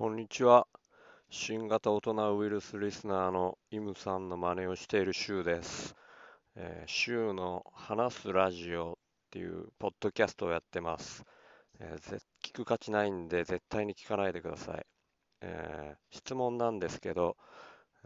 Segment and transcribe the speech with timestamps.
[0.00, 0.66] こんにちは。
[1.28, 5.94] 新型大人ウイルスリスナーのイムさんの真似をしているシュウです。
[6.56, 8.94] えー、シュウの話すラジオっ
[9.30, 11.22] ていうポッドキャストをやってます。
[11.80, 14.86] えー聞く価値ないんで絶対に聞かないでください。
[15.42, 17.36] えー質問なんですけど、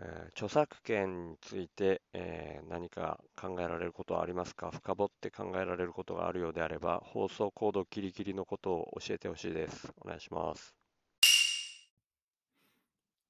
[0.01, 4.73] え著作権について、え何か考えられることはありますか？
[4.73, 9.95] 深掘って考えられることがあるようであれば、放送コードキリキリのことを教えてほしいです。
[10.05, 10.84] お願いします。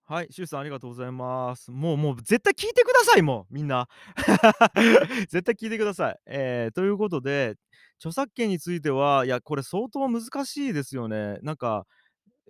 [0.06, 1.70] はい、シュウさんありがとうございます。
[1.70, 3.88] もう、もう絶対聞いてください、もうみんな。
[5.30, 6.18] 絶対聞いてください。
[6.26, 7.56] えーということで、
[7.96, 11.38] 著作権については、いや、これ相当難しいですよね。
[11.42, 11.86] なんか、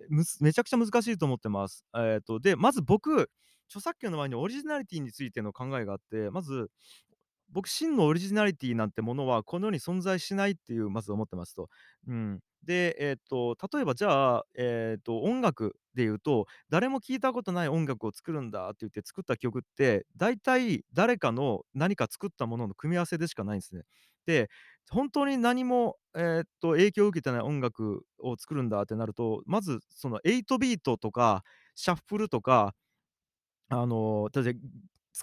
[0.09, 1.85] むめちゃくちゃ難しいと思ってます。
[1.95, 3.29] えーと、で、まず僕、
[3.69, 6.69] 著作権の前にオリジナリティについての考えがあって、まず、
[7.49, 11.69] 僕、真のオリジナリティなんてものはこの世に存在しないっていう、まず思ってますと。
[12.07, 12.39] うん。
[12.63, 23.83] で、えっと、例えばじゃあ、えっと、音楽で言うと、誰も聞いたことない音楽を作るんだって言って作った曲って、大体誰かの何か作ったものの組み合わせでしかないんですね。
[24.25, 24.49] で、
[24.89, 31.43] 本当に何も、えっと、影響を受けてない音楽を作るんだってなると、まずその8ビートとか、
[31.75, 32.73] シャッフルとか、
[33.69, 34.55] あの、だって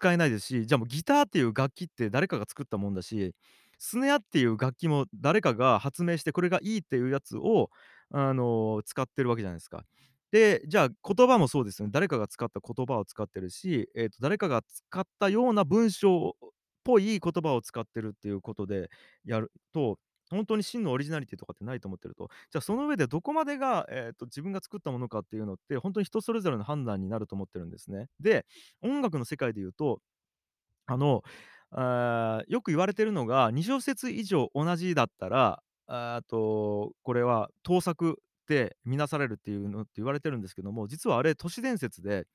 [0.02, 3.34] 使えないですし、じゃあもうギターっていう楽器って誰かが作ったもんだし、
[3.78, 7.70] スネアっていう楽器も誰かが発明してこれがいいっていうやつを、
[8.10, 9.84] あの、使ってるわけじゃないですか。
[10.32, 11.92] で、じゃあ言葉もそうですよね。
[11.92, 16.48] 誰かが使った言葉を使ってるし、えっと、誰かが使ったような文章っ
[16.84, 18.90] ぽい言葉を使ってるっていうことで
[19.24, 19.98] やると、
[20.32, 28.08] 本当に真のオリジナリティとかってないと思ってると、じゃあその上でどこまでが、えっと、自分が作ったものかっていうのって、本当に人それぞれの判断になると思ってるんですね。
[28.20, 28.46] で、
[28.82, 30.00] 音楽の世界で言うと、
[30.86, 31.22] あの、
[31.70, 38.14] あよく言われてるのが、2小節以上同じだったら、あと、これは盗作っ
[38.46, 42.26] て見なされるっていうのって言われてるんですけども、実はあれ都市伝説で、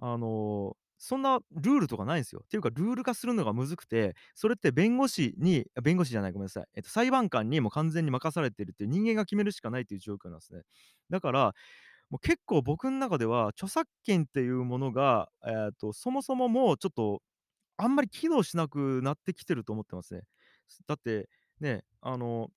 [0.00, 2.42] あの、そんなルールとかないんですよ。
[2.44, 10.62] っていうかルール化するのがむずくて、それって弁護士に弁護士じゃないごめんなさい、えっと、裁判官にも完全に任されてるっていう人間が決めるしかないっていう状況なんですね。
[11.08, 11.54] だから、
[12.10, 17.22] もう結構僕の中では著作権っていうものが、えっと、そもそももうちょっと
[17.78, 20.22] あんまり機能しなくなってきてると思ってますね。
[20.86, 21.28] だって
[21.60, 22.50] ね、あの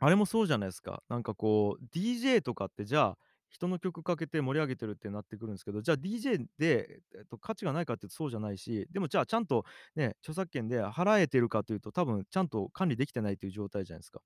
[0.00, 1.02] あれもそうじゃないですか。
[1.08, 3.18] なんかこう、DJ とかってじゃあ、
[3.50, 9.64] 人の曲かけて盛り上げてるってなってくるんですけど、じゃあ DJ で、えっと、価値がないかっていうとそうじゃないし、でもじゃあちゃんと
[9.96, 14.20] ね、著作権で払えてるかというと、多分ちゃんと管理できてないという状態じゃないですか。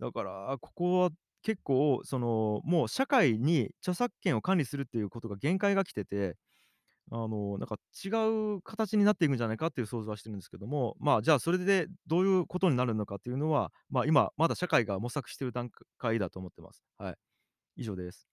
[0.00, 1.10] だから、ここは
[1.42, 6.36] 結構、その、もう社会に著作権を管理するっていうことが限界が来てて、
[7.10, 8.08] あの、なんか違
[8.56, 16.84] う形になっていくんじゃないかっていう想像はしてるんですけども、まあ、じゃあそれでどういうことになるのかっていうのは、まあ、今まだ社会が模索してる段階だと思ってます。
[16.98, 17.16] はい。
[17.76, 18.28] 以上です。